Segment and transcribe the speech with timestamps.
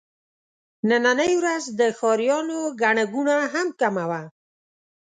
[0.87, 4.21] نننۍ ورځ د ښاريانو ګڼه ګوڼه هم کمه وه.